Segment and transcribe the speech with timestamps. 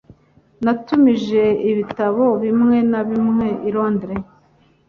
[0.63, 4.23] Natumije ibitabo bimwe na bimwe i Londres.